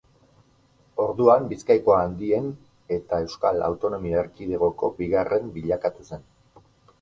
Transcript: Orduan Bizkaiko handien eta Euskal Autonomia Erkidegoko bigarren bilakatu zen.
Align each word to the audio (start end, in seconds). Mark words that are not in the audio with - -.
Orduan 1.01 1.43
Bizkaiko 1.51 1.93
handien 1.95 2.47
eta 2.95 3.19
Euskal 3.27 3.61
Autonomia 3.67 4.25
Erkidegoko 4.25 4.91
bigarren 5.03 5.53
bilakatu 5.61 6.09
zen. 6.13 6.27